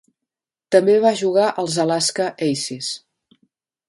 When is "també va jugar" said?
0.75-1.49